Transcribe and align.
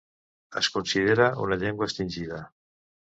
Es 0.61 0.69
considera 0.77 1.27
una 1.43 1.57
llengua 1.65 1.89
extingida. 1.91 2.41